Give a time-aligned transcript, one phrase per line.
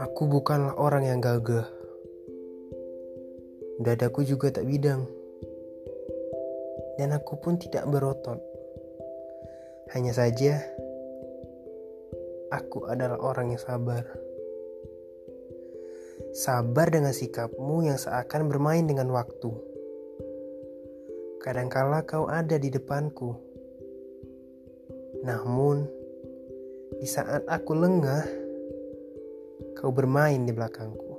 [0.00, 1.68] Aku bukanlah orang yang gagah.
[3.76, 5.04] Dadaku juga tak bidang.
[6.96, 8.40] Dan aku pun tidak berotot.
[9.92, 10.64] Hanya saja,
[12.48, 14.08] aku adalah orang yang sabar.
[16.32, 19.52] Sabar dengan sikapmu yang seakan bermain dengan waktu.
[21.44, 23.47] Kadangkala kau ada di depanku.
[25.26, 25.86] Namun,
[26.98, 28.22] di saat aku lengah,
[29.78, 31.14] kau bermain di belakangku.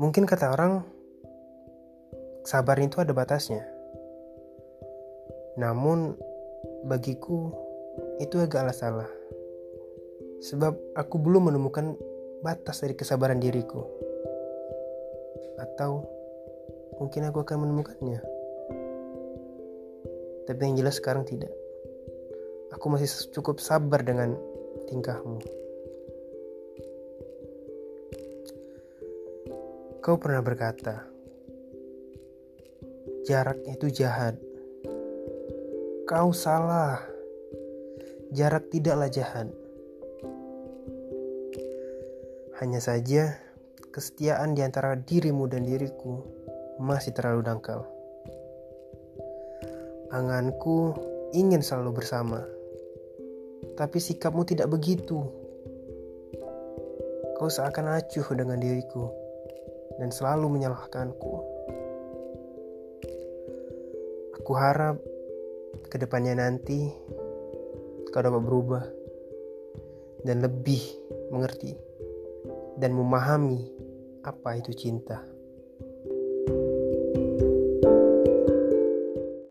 [0.00, 0.82] Mungkin kata orang,
[2.42, 3.62] sabar itu ada batasnya.
[5.60, 6.16] Namun,
[6.88, 7.52] bagiku
[8.18, 9.10] itu agaklah salah.
[10.42, 11.94] Sebab aku belum menemukan
[12.42, 13.86] batas dari kesabaran diriku.
[15.60, 16.02] Atau
[16.98, 18.31] mungkin aku akan menemukannya.
[20.48, 21.52] Tapi yang jelas sekarang tidak.
[22.72, 24.34] Aku masih cukup sabar dengan
[24.88, 25.38] tingkahmu.
[30.02, 31.06] Kau pernah berkata,
[33.22, 34.34] jarak itu jahat.
[36.10, 36.98] Kau salah.
[38.34, 39.46] Jarak tidaklah jahat.
[42.58, 43.36] Hanya saja,
[43.92, 46.24] kesetiaan di antara dirimu dan diriku
[46.80, 47.91] masih terlalu dangkal.
[50.12, 50.92] Anganku
[51.32, 52.44] ingin selalu bersama,
[53.80, 55.24] tapi sikapmu tidak begitu.
[57.40, 59.08] Kau seakan acuh dengan diriku
[59.96, 61.32] dan selalu menyalahkanku.
[64.36, 65.00] Aku harap
[65.88, 66.92] ke depannya nanti
[68.12, 68.84] kau dapat berubah
[70.28, 70.84] dan lebih
[71.32, 71.72] mengerti
[72.76, 73.64] dan memahami
[74.28, 75.31] apa itu cinta.